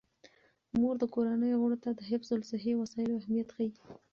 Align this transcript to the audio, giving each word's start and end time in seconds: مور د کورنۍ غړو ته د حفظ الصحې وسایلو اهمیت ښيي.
مور 0.79 0.95
د 0.99 1.03
کورنۍ 1.13 1.51
غړو 1.61 1.77
ته 1.83 1.89
د 1.97 2.01
حفظ 2.09 2.29
الصحې 2.37 2.73
وسایلو 2.81 3.19
اهمیت 3.21 3.49
ښيي. 3.55 3.69